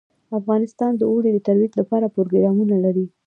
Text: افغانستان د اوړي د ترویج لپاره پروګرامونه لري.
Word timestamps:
افغانستان 0.39 0.91
د 0.97 1.01
اوړي 1.11 1.29
د 1.33 1.39
ترویج 1.47 1.73
لپاره 1.81 2.11
پروګرامونه 2.15 2.75
لري. 2.85 3.05